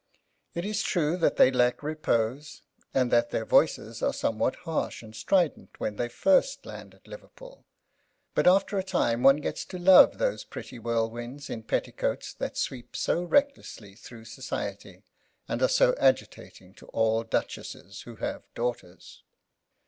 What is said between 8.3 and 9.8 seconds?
but after a time one gets to